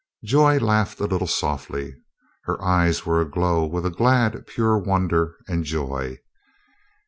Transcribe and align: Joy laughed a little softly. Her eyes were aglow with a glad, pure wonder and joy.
Joy 0.23 0.57
laughed 0.57 0.99
a 0.99 1.05
little 1.05 1.27
softly. 1.27 1.95
Her 2.45 2.59
eyes 2.59 3.05
were 3.05 3.21
aglow 3.21 3.67
with 3.67 3.85
a 3.85 3.91
glad, 3.91 4.47
pure 4.47 4.75
wonder 4.79 5.35
and 5.47 5.63
joy. 5.63 6.17